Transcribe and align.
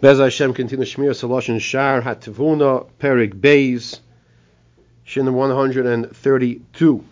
Bez 0.00 0.20
Hashem 0.20 0.54
continue 0.54 0.84
Shemiras 0.84 1.26
Haloshon 1.26 1.60
Shaar 1.60 2.00
Hatevuna 2.00 2.86
Perik 3.00 3.34
Beis 3.34 3.98
Shin 5.02 5.34
132. 5.34 7.04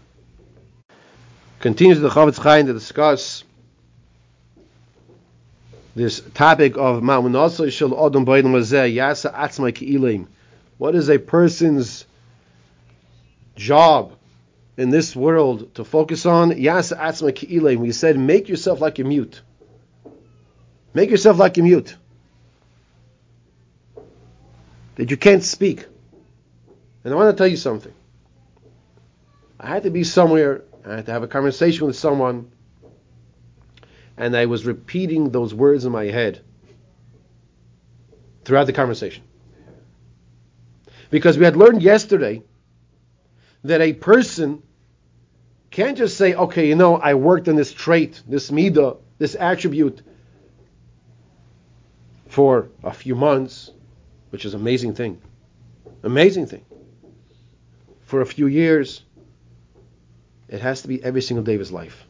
Continues 1.58 1.98
the 1.98 2.08
Chofetz 2.08 2.38
Chaim 2.38 2.66
to 2.66 2.72
discuss 2.72 3.42
this 5.96 6.20
topic 6.34 6.76
of 6.76 7.02
Ma'munasa 7.02 7.72
Shel 7.72 7.90
Odom 7.90 8.24
Baidim 8.24 8.52
Lazeh 8.52 8.94
Yasa 8.94 9.34
Atzmai 9.34 9.74
Ki'ilim. 9.74 10.28
What 10.78 10.94
is 10.94 11.08
a 11.08 11.18
person's 11.18 12.04
job 13.56 14.12
in 14.76 14.90
this 14.90 15.16
world 15.16 15.74
to 15.74 15.84
focus 15.84 16.24
on? 16.24 16.52
Yasa 16.52 16.96
Atzmai 16.96 17.34
Ki'ilim. 17.34 17.78
We 17.78 17.90
said, 17.90 18.16
make 18.16 18.48
yourself 18.48 18.80
like 18.80 19.00
a 19.00 19.04
mute. 19.04 19.40
Make 20.94 21.10
yourself 21.10 21.38
like 21.38 21.58
a 21.58 21.62
mute 21.62 21.96
that 24.96 25.10
you 25.10 25.16
can't 25.16 25.44
speak. 25.44 25.86
And 27.04 27.14
I 27.14 27.16
want 27.16 27.34
to 27.34 27.38
tell 27.40 27.46
you 27.46 27.56
something. 27.56 27.92
I 29.58 29.68
had 29.68 29.84
to 29.84 29.90
be 29.90 30.04
somewhere, 30.04 30.64
I 30.84 30.96
had 30.96 31.06
to 31.06 31.12
have 31.12 31.22
a 31.22 31.28
conversation 31.28 31.86
with 31.86 31.96
someone, 31.96 32.50
and 34.16 34.36
I 34.36 34.46
was 34.46 34.66
repeating 34.66 35.30
those 35.30 35.54
words 35.54 35.84
in 35.84 35.92
my 35.92 36.06
head 36.06 36.40
throughout 38.44 38.66
the 38.66 38.72
conversation. 38.72 39.22
Because 41.10 41.38
we 41.38 41.44
had 41.44 41.56
learned 41.56 41.82
yesterday 41.82 42.42
that 43.64 43.80
a 43.80 43.92
person 43.92 44.62
can't 45.70 45.98
just 45.98 46.16
say, 46.16 46.34
okay, 46.34 46.68
you 46.68 46.74
know, 46.74 46.96
I 46.96 47.14
worked 47.14 47.48
on 47.48 47.56
this 47.56 47.72
trait, 47.72 48.22
this 48.26 48.50
midah, 48.50 48.98
this 49.18 49.34
attribute 49.34 50.02
for 52.28 52.68
a 52.82 52.92
few 52.92 53.14
months, 53.14 53.70
which 54.30 54.44
is 54.44 54.54
amazing 54.54 54.94
thing. 54.94 55.20
Amazing 56.02 56.46
thing. 56.46 56.64
For 58.04 58.20
a 58.20 58.26
few 58.26 58.46
years, 58.46 59.02
it 60.48 60.60
has 60.60 60.82
to 60.82 60.88
be 60.88 61.02
every 61.02 61.22
single 61.22 61.44
day 61.44 61.54
of 61.54 61.60
his 61.60 61.72
life. 61.72 62.04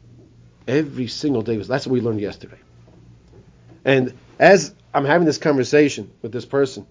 Every 0.68 1.06
single 1.06 1.42
day 1.42 1.52
of 1.52 1.58
his 1.60 1.68
That's 1.68 1.86
what 1.86 1.92
we 1.92 2.00
learned 2.00 2.20
yesterday. 2.20 2.58
And 3.84 4.12
as 4.38 4.74
I'm 4.92 5.04
having 5.04 5.26
this 5.26 5.38
conversation 5.38 6.10
with 6.22 6.32
this 6.32 6.44
person, 6.44 6.86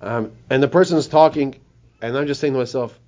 um, 0.00 0.32
and 0.48 0.62
the 0.62 0.68
person 0.68 0.96
is 0.96 1.08
talking, 1.08 1.56
and 2.00 2.16
I'm 2.16 2.26
just 2.26 2.40
saying 2.40 2.52
to 2.52 2.58
myself, 2.58 2.98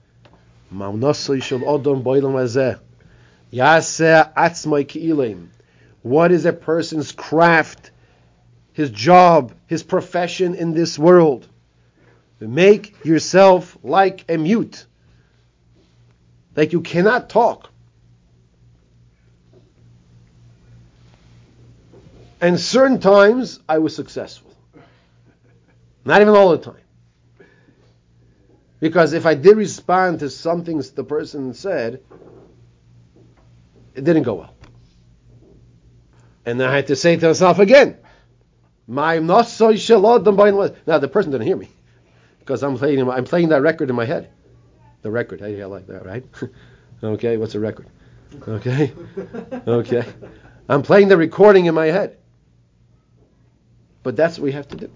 what 6.02 6.32
is 6.32 6.44
a 6.44 6.52
person's 6.52 7.12
craft 7.12 7.90
his 8.72 8.90
job, 8.90 9.52
his 9.66 9.82
profession 9.82 10.54
in 10.54 10.72
this 10.72 10.98
world. 10.98 11.46
Make 12.40 13.04
yourself 13.04 13.76
like 13.82 14.24
a 14.30 14.38
mute. 14.38 14.86
Like 16.56 16.72
you 16.72 16.80
cannot 16.80 17.28
talk. 17.28 17.70
And 22.40 22.58
certain 22.58 22.98
times 22.98 23.60
I 23.68 23.78
was 23.78 23.94
successful. 23.94 24.50
Not 26.04 26.22
even 26.22 26.34
all 26.34 26.50
the 26.50 26.58
time. 26.58 26.76
Because 28.80 29.12
if 29.12 29.26
I 29.26 29.34
did 29.34 29.58
respond 29.58 30.20
to 30.20 30.30
something 30.30 30.82
the 30.94 31.04
person 31.04 31.52
said, 31.52 32.00
it 33.94 34.04
didn't 34.04 34.22
go 34.22 34.34
well. 34.34 34.54
And 36.46 36.62
I 36.62 36.74
had 36.74 36.86
to 36.86 36.96
say 36.96 37.16
to 37.16 37.26
myself 37.26 37.58
again, 37.58 37.98
my 38.90 39.20
Now 39.20 40.98
the 40.98 41.08
person 41.10 41.30
didn't 41.30 41.46
hear 41.46 41.56
me 41.56 41.68
because 42.40 42.64
I'm 42.64 42.76
playing 42.76 43.08
I'm 43.08 43.24
playing 43.24 43.50
that 43.50 43.62
record 43.62 43.88
in 43.88 43.94
my 43.94 44.04
head. 44.04 44.30
The 45.02 45.10
record, 45.12 45.40
hey, 45.40 45.62
I 45.62 45.66
like 45.66 45.86
that, 45.86 46.04
right? 46.04 46.24
okay, 47.04 47.36
what's 47.36 47.54
a 47.54 47.60
record? 47.60 47.86
Okay, 48.48 48.92
okay. 49.66 50.04
I'm 50.68 50.82
playing 50.82 51.06
the 51.06 51.16
recording 51.16 51.66
in 51.66 51.74
my 51.74 51.86
head. 51.86 52.18
But 54.02 54.16
that's 54.16 54.38
what 54.38 54.44
we 54.44 54.52
have 54.52 54.66
to 54.68 54.76
do. 54.76 54.90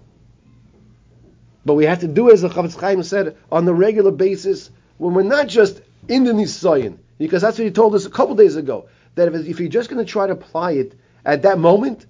But 1.65 1.75
we 1.75 1.85
have 1.85 2.01
to 2.01 2.07
do 2.07 2.31
as 2.31 2.41
the 2.41 2.49
Chofetz 2.49 2.79
Chaim 2.79 3.01
said 3.01 3.37
on 3.49 3.63
the 3.63 3.73
regular 3.73 4.11
basis 4.11 4.71
when 4.97 5.13
we're 5.13 5.23
not 5.23 5.47
just 5.47 5.81
in 6.09 6.25
the 6.25 6.33
Nisayan, 6.33 6.97
because 7.17 7.41
that's 7.41 7.57
what 7.57 7.65
he 7.65 7.71
told 7.71 7.95
us 7.95 8.05
a 8.05 8.09
couple 8.09 8.35
days 8.35 8.57
ago 8.57 8.89
that 9.15 9.33
if, 9.33 9.47
if 9.47 9.59
you're 9.59 9.69
just 9.69 9.89
going 9.89 10.05
to 10.05 10.09
try 10.09 10.27
to 10.27 10.33
apply 10.33 10.73
it 10.73 10.95
at 11.25 11.43
that 11.43 11.59
moment, 11.59 12.05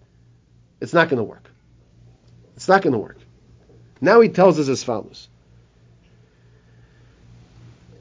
it's 0.82 0.94
not 0.94 1.10
going 1.10 1.18
to 1.18 1.24
work. 1.24 1.52
It's 2.66 2.70
not 2.70 2.82
going 2.82 2.94
to 2.94 2.98
work. 3.00 3.20
Now 4.02 4.22
he 4.22 4.30
tells 4.30 4.58
us 4.60 4.68
as 4.70 4.84
follows. 4.84 5.30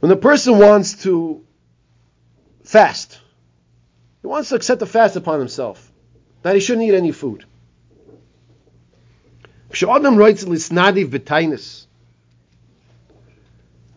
When 0.00 0.10
a 0.10 0.16
person 0.16 0.58
wants 0.58 1.02
to 1.02 1.44
fast, 2.62 3.20
he 4.22 4.26
wants 4.26 4.48
to 4.48 4.54
accept 4.54 4.80
a 4.80 4.86
fast 4.86 5.16
upon 5.16 5.38
himself, 5.38 5.92
that 6.40 6.54
he 6.54 6.62
shouldn't 6.62 6.88
eat 6.88 6.94
any 6.94 7.12
food. 7.12 7.44
Adam 9.82 10.16
writes 10.16 10.44
Lisnadiv 10.44 11.10
Betainis. 11.10 11.84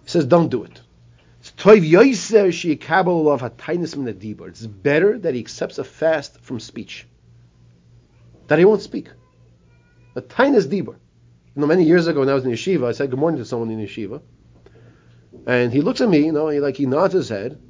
He 0.04 0.10
says, 0.10 0.26
don't 0.26 0.50
do 0.50 0.66
it. 0.66 0.82
It's 1.40 1.52
better 4.66 5.18
that 5.20 5.34
he 5.34 5.40
accepts 5.40 5.78
a 5.78 5.86
fast 5.86 6.42
from 6.42 6.60
speech, 6.60 7.08
that 8.48 8.60
he 8.60 8.66
won't 8.66 8.82
speak. 8.82 9.08
The 10.18 10.24
ta'anis 10.24 10.66
dibur. 10.66 10.96
You 11.56 11.62
know, 11.62 11.68
many 11.68 11.84
years 11.84 12.08
ago 12.08 12.22
when 12.22 12.30
I 12.30 12.34
was 12.34 12.44
in 12.44 12.50
yeshiva, 12.50 12.88
I 12.88 12.92
said 12.92 13.12
good 13.12 13.20
morning 13.20 13.38
to 13.38 13.46
someone 13.46 13.70
in 13.70 13.78
yeshiva, 13.78 14.20
and 15.46 15.72
he 15.72 15.82
looks 15.82 16.02
at 16.02 16.10
me, 16.10 16.26
you 16.26 16.32
know, 16.32 16.48
he 16.48 16.60
like 16.60 16.76
he 16.76 16.88
nods 16.88 17.14
his 17.14 17.30
head, 17.30 17.62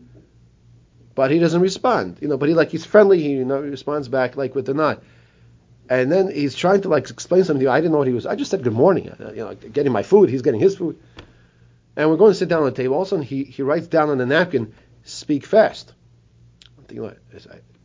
but 1.13 1.29
he 1.29 1.39
doesn't 1.39 1.59
respond, 1.59 2.19
you 2.21 2.29
know. 2.29 2.37
But 2.37 2.47
he 2.47 2.55
like 2.55 2.71
he's 2.71 2.85
friendly, 2.85 3.21
he 3.21 3.31
you 3.31 3.43
know 3.43 3.59
responds 3.59 4.07
back 4.07 4.37
like 4.37 4.55
with 4.55 4.69
a 4.69 4.73
nod, 4.73 5.01
and 5.89 6.09
then 6.09 6.31
he's 6.31 6.55
trying 6.55 6.79
to 6.83 6.87
like 6.87 7.09
explain 7.09 7.43
something 7.43 7.59
to 7.59 7.65
you. 7.65 7.69
I 7.69 7.81
didn't 7.81 7.91
know 7.91 7.97
what 7.97 8.07
he 8.07 8.13
was. 8.13 8.25
I 8.25 8.35
just 8.35 8.49
said 8.49 8.63
good 8.63 8.71
morning, 8.71 9.13
you 9.35 9.43
know, 9.43 9.53
getting 9.53 9.91
my 9.91 10.03
food. 10.03 10.29
He's 10.29 10.41
getting 10.41 10.61
his 10.61 10.77
food, 10.77 10.97
and 11.97 12.09
we're 12.09 12.15
going 12.15 12.31
to 12.31 12.39
sit 12.39 12.47
down 12.47 12.59
on 12.59 12.69
the 12.69 12.81
table. 12.81 12.95
All 12.95 13.01
of 13.01 13.07
a 13.07 13.09
sudden, 13.09 13.25
he 13.25 13.43
he 13.43 13.61
writes 13.61 13.87
down 13.87 14.09
on 14.09 14.19
the 14.19 14.25
napkin, 14.25 14.73
"Speak 15.03 15.45
fast." 15.45 15.93
I'm 16.77 16.85
thinking, 16.85 17.11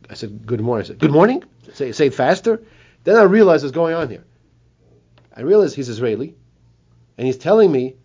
I 0.09 0.13
said 0.13 0.45
good 0.45 0.61
morning. 0.61 0.85
I 0.85 0.87
said 0.87 0.99
good 0.99 1.11
morning. 1.11 1.43
Say 1.73 1.91
say 1.91 2.09
faster. 2.09 2.63
Then 3.03 3.17
I 3.17 3.23
realized 3.23 3.65
what's 3.65 3.75
going 3.75 3.93
on 3.93 4.09
here. 4.09 4.23
I 5.35 5.41
realize 5.41 5.73
he's 5.73 5.89
Israeli, 5.89 6.35
and 7.17 7.25
he's 7.25 7.37
telling 7.37 7.71
me 7.71 7.95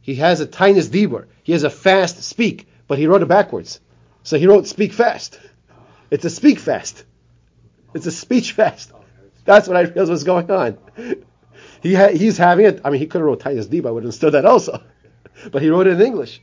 he 0.00 0.16
has 0.16 0.40
a 0.40 0.46
ta'anis 0.46 0.88
dibur. 0.88 1.26
He 1.42 1.52
has 1.52 1.64
a 1.64 1.70
fast 1.70 2.22
speak, 2.22 2.68
but 2.86 2.98
he 2.98 3.06
wrote 3.06 3.22
it 3.22 3.28
backwards. 3.28 3.80
So 4.22 4.38
he 4.38 4.46
wrote 4.46 4.66
speak 4.66 4.92
fast. 4.92 5.38
It's 6.10 6.24
a 6.24 6.30
speak 6.30 6.58
fast. 6.58 7.04
It's 7.94 8.06
a 8.06 8.10
speech 8.10 8.52
fast. 8.52 8.92
That's 9.44 9.68
what 9.68 9.76
I 9.76 9.82
realized 9.82 10.10
was 10.10 10.24
going 10.24 10.50
on. 10.50 10.78
He 11.80 11.94
ha- 11.94 12.08
he's 12.08 12.36
having 12.36 12.66
it. 12.66 12.80
I 12.84 12.90
mean, 12.90 13.00
he 13.00 13.06
could 13.06 13.20
have 13.20 13.26
wrote 13.26 13.40
ta'anis 13.40 13.68
dibur. 13.68 13.88
I 13.88 13.90
would 13.92 14.02
have 14.02 14.08
understood 14.08 14.34
that 14.34 14.44
also, 14.44 14.82
but 15.52 15.62
he 15.62 15.70
wrote 15.70 15.86
it 15.86 16.00
in 16.00 16.00
English. 16.00 16.40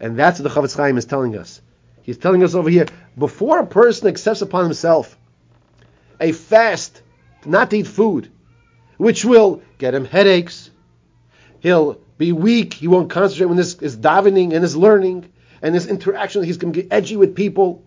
And 0.00 0.18
that's 0.18 0.40
what 0.40 0.48
the 0.48 0.60
Chofetz 0.60 0.76
Chaim 0.76 0.96
is 0.96 1.04
telling 1.04 1.36
us. 1.36 1.60
He's 2.02 2.18
telling 2.18 2.42
us 2.44 2.54
over 2.54 2.70
here 2.70 2.86
before 3.18 3.58
a 3.58 3.66
person 3.66 4.08
accepts 4.08 4.42
upon 4.42 4.64
himself 4.64 5.18
a 6.20 6.32
fast, 6.32 7.02
not 7.44 7.70
to 7.70 7.78
eat 7.78 7.86
food, 7.86 8.30
which 8.96 9.24
will 9.24 9.62
get 9.78 9.94
him 9.94 10.04
headaches. 10.04 10.70
He'll 11.60 12.00
be 12.18 12.32
weak. 12.32 12.74
He 12.74 12.88
won't 12.88 13.10
concentrate 13.10 13.46
when 13.46 13.56
this 13.56 13.74
is 13.74 13.96
davening 13.96 14.52
and 14.52 14.62
his 14.62 14.76
learning 14.76 15.30
and 15.62 15.74
his 15.74 15.86
interaction. 15.86 16.42
He's 16.42 16.58
going 16.58 16.72
to 16.72 16.82
get 16.82 16.92
edgy 16.92 17.16
with 17.16 17.34
people. 17.34 17.82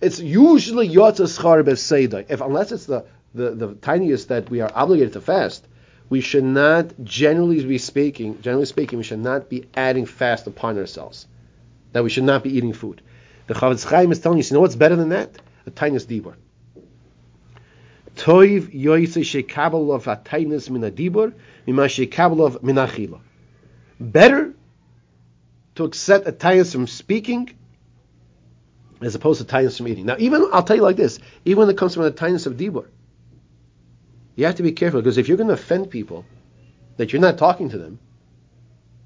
It's 0.00 0.20
usually 0.20 0.88
yotzas 0.88 1.38
schar 1.38 2.26
If 2.28 2.40
unless 2.40 2.72
it's 2.72 2.86
the, 2.86 3.06
the, 3.34 3.50
the 3.50 3.74
tiniest 3.74 4.28
that 4.28 4.50
we 4.50 4.60
are 4.60 4.70
obligated 4.74 5.14
to 5.14 5.20
fast, 5.20 5.66
we 6.08 6.20
should 6.20 6.44
not 6.44 6.92
generally 7.02 7.64
be 7.64 7.78
speaking. 7.78 8.40
Generally 8.42 8.66
speaking, 8.66 8.98
we 8.98 9.04
should 9.04 9.18
not 9.18 9.48
be 9.48 9.66
adding 9.74 10.06
fast 10.06 10.46
upon 10.46 10.78
ourselves. 10.78 11.26
That 11.92 12.04
we 12.04 12.10
should 12.10 12.24
not 12.24 12.42
be 12.42 12.56
eating 12.56 12.72
food. 12.72 13.02
The 13.46 13.54
Chofetz 13.54 13.84
Chaim 13.88 14.12
is 14.12 14.20
telling 14.20 14.38
us, 14.38 14.50
you 14.50 14.54
know 14.54 14.60
what's 14.60 14.76
better 14.76 14.96
than 14.96 15.10
that? 15.10 15.30
A 15.66 15.70
ta'anis 15.70 16.06
dibur. 16.06 16.34
Toiv 18.26 18.74
yoyse 18.74 19.22
shekabel 19.22 19.94
of 19.94 20.06
atainis 20.06 20.68
min 20.68 20.82
adibur 20.82 21.32
mima 21.64 21.82
shekabel 21.82 22.44
of 22.44 22.60
min 22.60 22.74
achila. 22.74 23.20
Better 24.00 24.52
to 25.76 25.84
accept 25.84 26.26
a 26.26 26.32
tainus 26.32 26.72
from 26.72 26.88
speaking 26.88 27.50
as 29.00 29.14
opposed 29.14 29.40
to 29.40 29.46
tainus 29.46 29.76
from 29.76 29.86
eating. 29.86 30.06
Now, 30.06 30.16
even 30.18 30.48
I'll 30.52 30.64
tell 30.64 30.74
you 30.74 30.82
like 30.82 30.96
this: 30.96 31.20
even 31.44 31.60
when 31.60 31.70
it 31.70 31.78
comes 31.78 31.94
from 31.94 32.02
the 32.02 32.10
tainus 32.10 32.48
of 32.48 32.54
dibur, 32.54 32.88
you 34.34 34.46
have 34.46 34.56
to 34.56 34.64
be 34.64 34.72
careful 34.72 35.00
because 35.00 35.18
if 35.18 35.28
you're 35.28 35.36
going 35.36 35.46
to 35.46 35.54
offend 35.54 35.90
people, 35.90 36.24
that 36.96 37.12
you're 37.12 37.22
not 37.22 37.38
talking 37.38 37.68
to 37.68 37.78
them, 37.78 38.00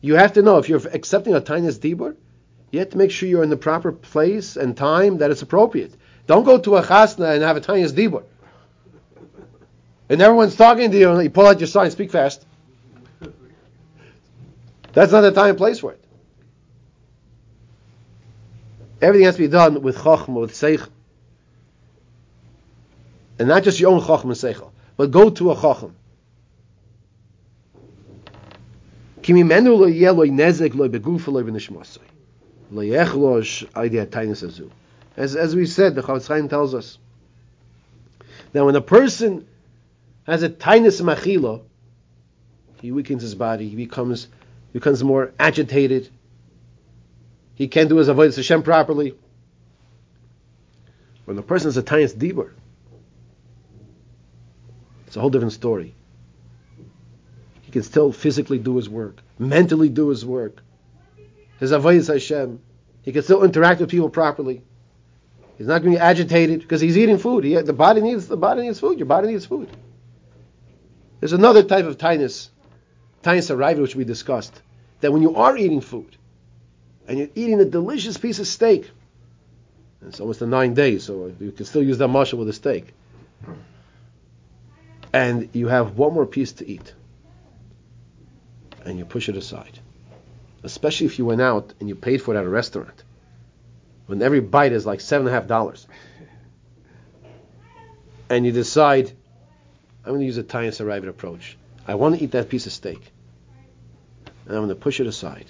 you 0.01 0.15
have 0.15 0.33
to 0.33 0.41
know 0.41 0.57
if 0.57 0.71
you're 0.71 0.81
accepting 0.95 1.35
a 1.35 1.43
tainus 1.43 1.79
dibur, 1.79 2.17
you 2.71 2.79
have 2.79 2.89
to 2.89 2.97
make 2.97 3.11
sure 3.11 3.29
you're 3.29 3.43
in 3.43 3.51
the 3.51 3.59
proper 3.59 3.93
place 3.93 4.57
and 4.57 4.79
time 4.79 5.19
that 5.19 5.31
it's 5.31 5.43
appropriate. 5.43 5.93
Don't 6.27 6.45
go 6.45 6.57
to 6.57 6.77
a 6.77 6.83
chasna 6.83 7.35
and 7.35 7.43
have 7.43 7.59
a 7.59 7.61
tainus 7.61 7.93
dibur. 7.93 8.25
And 10.11 10.21
everyone's 10.21 10.57
talking 10.57 10.91
to 10.91 10.99
you, 10.99 11.11
and 11.13 11.23
you 11.23 11.31
pull 11.31 11.47
out 11.47 11.61
your 11.61 11.69
sign, 11.69 11.89
speak 11.93 12.11
fast. 12.11 12.45
That's 14.93 15.13
not 15.13 15.21
the 15.21 15.31
time 15.31 15.51
and 15.51 15.59
place 15.59 15.79
for 15.79 15.93
it. 15.93 16.05
Everything 19.01 19.27
has 19.27 19.37
to 19.37 19.43
be 19.43 19.49
done 19.49 19.81
with 19.83 19.97
chachma, 19.97 20.41
with 20.41 20.53
seich, 20.53 20.87
and 23.39 23.47
not 23.47 23.63
just 23.63 23.79
your 23.79 23.93
own 23.93 24.01
chachma 24.01 24.25
and 24.25 24.33
seichel, 24.33 24.73
but 24.97 25.13
go 25.13 25.31
to 25.31 25.53
a 25.53 25.55
chacham. 25.55 25.95
As, 35.17 35.37
as 35.37 35.55
we 35.55 35.67
said, 35.67 35.95
the 35.95 36.03
Chofetz 36.03 36.27
Chaim 36.27 36.49
tells 36.49 36.75
us 36.75 36.99
that 38.53 38.65
when 38.65 38.75
a 38.75 38.81
person 38.81 39.47
has 40.25 40.43
a 40.43 40.49
tainus 40.49 41.01
machila, 41.01 41.63
he 42.81 42.93
weakens 42.93 43.23
his 43.23 43.35
body, 43.35 43.69
he 43.69 43.77
becomes 43.77 44.29
becomes 44.73 45.03
more 45.03 45.33
agitated, 45.39 46.09
he 47.55 47.69
can't 47.69 47.89
do 47.89 47.97
his 47.97 48.09
avodah 48.09 48.37
Hashem 48.37 48.63
properly. 48.63 49.15
When 51.25 51.37
the 51.37 51.43
person 51.43 51.69
has 51.69 51.77
a 51.77 51.83
tainus 51.83 52.15
dibur, 52.15 52.53
it's 55.07 55.17
a 55.17 55.21
whole 55.21 55.31
different 55.31 55.53
story. 55.53 55.95
He 57.63 57.73
can 57.73 57.83
still 57.83 58.13
physically 58.13 58.59
do 58.59 58.77
his 58.77 58.89
work, 58.89 59.21
mentally 59.39 59.89
do 59.89 60.09
his 60.09 60.25
work. 60.25 60.63
His 61.59 61.73
avodah 61.73 62.13
Hashem, 62.13 62.61
he 63.03 63.13
can 63.13 63.23
still 63.23 63.45
interact 63.45 63.81
with 63.81 63.91
people 63.91 64.09
properly. 64.09 64.63
He's 65.59 65.67
not 65.67 65.83
going 65.83 65.93
to 65.93 65.99
be 65.99 66.03
agitated 66.03 66.61
because 66.61 66.81
he's 66.81 66.97
eating 66.97 67.19
food. 67.19 67.45
He, 67.45 67.55
the 67.57 67.75
body 67.75 68.01
needs 68.01 68.27
the 68.27 68.37
body 68.37 68.63
needs 68.63 68.81
food. 68.81 68.99
Your 68.99 69.07
body 69.07 69.29
needs 69.29 69.45
food. 69.45 69.69
There's 71.21 71.33
another 71.33 71.63
type 71.63 71.85
of 71.85 71.99
tinus, 71.99 72.51
tinus 73.23 73.51
arrival, 73.51 73.83
which 73.83 73.95
we 73.95 74.05
discussed. 74.05 74.61
That 75.01 75.13
when 75.13 75.23
you 75.23 75.37
are 75.37 75.57
eating 75.57 75.81
food, 75.81 76.17
and 77.07 77.19
you're 77.19 77.29
eating 77.35 77.61
a 77.61 77.65
delicious 77.65 78.19
piece 78.19 78.39
of 78.39 78.47
steak, 78.47 78.91
it's 80.07 80.21
almost 80.21 80.41
a 80.41 80.47
nine 80.47 80.75
days, 80.75 81.05
so 81.05 81.33
you 81.39 81.53
can 81.53 81.67
still 81.67 81.83
use 81.83 81.99
that 81.99 82.09
muscle 82.09 82.39
with 82.39 82.49
a 82.49 82.53
steak. 82.53 82.95
And 85.13 85.49
you 85.53 85.69
have 85.69 85.99
one 85.99 86.15
more 86.15 86.27
piece 86.27 86.53
to 86.53 86.69
eat, 86.69 86.95
and 88.85 88.99
you 88.99 89.05
push 89.05 89.29
it 89.29 89.37
aside. 89.37 89.79
Especially 90.63 91.07
if 91.07 91.19
you 91.19 91.25
went 91.25 91.41
out 91.41 91.73
and 91.81 91.89
you 91.89 91.95
paid 91.95 92.23
for 92.23 92.35
it 92.35 92.39
at 92.39 92.45
a 92.45 92.49
restaurant 92.49 93.03
when 94.11 94.23
every 94.23 94.41
bite 94.41 94.73
is 94.73 94.85
like 94.85 95.01
seven 95.01 95.29
and 95.29 95.35
a 95.37 95.39
half 95.39 95.47
dollars, 95.47 95.87
and 98.29 98.45
you 98.45 98.51
decide, 98.51 99.13
I'm 100.11 100.17
going 100.17 100.23
to 100.23 100.27
use 100.27 100.39
a 100.39 100.43
Tayan 100.43 100.71
Sarayvit 100.71 101.09
approach. 101.09 101.57
I 101.87 101.95
want 101.95 102.19
to 102.19 102.25
eat 102.25 102.33
that 102.33 102.49
piece 102.49 102.67
of 102.67 102.73
steak, 102.73 103.13
and 104.45 104.57
I'm 104.57 104.65
going 104.65 104.69
to 104.71 104.75
push 104.75 104.99
it 104.99 105.07
aside. 105.07 105.47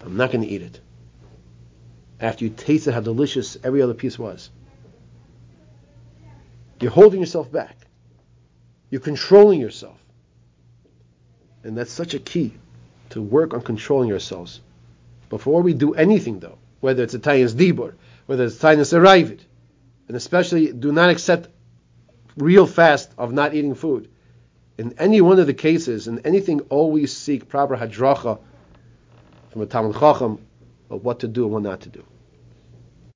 I'm 0.00 0.16
not 0.16 0.32
going 0.32 0.42
to 0.42 0.50
eat 0.50 0.62
it. 0.62 0.80
After 2.18 2.44
you 2.44 2.50
tasted 2.50 2.94
how 2.94 3.00
delicious 3.00 3.56
every 3.62 3.80
other 3.80 3.94
piece 3.94 4.18
was, 4.18 4.50
you're 6.80 6.90
holding 6.90 7.20
yourself 7.20 7.52
back. 7.52 7.76
You're 8.90 9.00
controlling 9.00 9.60
yourself. 9.60 9.98
And 11.62 11.78
that's 11.78 11.92
such 11.92 12.14
a 12.14 12.18
key 12.18 12.54
to 13.10 13.22
work 13.22 13.54
on 13.54 13.60
controlling 13.60 14.08
yourselves. 14.08 14.60
Before 15.30 15.62
we 15.62 15.74
do 15.74 15.94
anything, 15.94 16.40
though, 16.40 16.58
whether 16.80 17.04
it's 17.04 17.14
a 17.14 17.20
Tayyas 17.20 17.54
Dibur, 17.54 17.94
whether 18.26 18.42
it's 18.46 18.56
Tayyas 18.56 18.98
Arrived, 18.98 19.44
and 20.08 20.16
especially 20.16 20.72
do 20.72 20.90
not 20.90 21.10
accept 21.10 21.50
real 22.38 22.66
fast 22.66 23.10
of 23.18 23.32
not 23.32 23.54
eating 23.54 23.74
food. 23.74 24.08
In 24.78 24.94
any 24.98 25.20
one 25.20 25.38
of 25.38 25.46
the 25.46 25.54
cases, 25.54 26.06
in 26.06 26.20
anything, 26.20 26.60
always 26.70 27.16
seek 27.16 27.48
proper 27.48 27.76
hadracha 27.76 28.38
from 29.50 29.62
a 29.62 29.66
Talmud 29.66 29.96
Chacham 29.96 30.38
of 30.88 31.04
what 31.04 31.20
to 31.20 31.28
do 31.28 31.44
and 31.44 31.52
what 31.52 31.62
not 31.62 31.80
to 31.82 31.88
do. 31.88 32.04